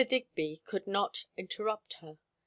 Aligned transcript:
Digby 0.03 0.59
could 0.65 0.87
not 0.87 1.27
interrupt 1.37 1.93
her. 2.01 2.17